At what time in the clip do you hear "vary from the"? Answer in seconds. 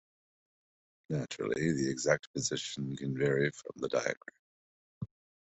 3.15-3.87